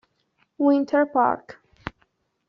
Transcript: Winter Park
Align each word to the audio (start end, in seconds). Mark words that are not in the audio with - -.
Winter 0.57 1.05
Park 1.05 1.61